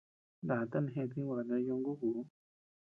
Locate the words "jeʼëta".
0.93-1.13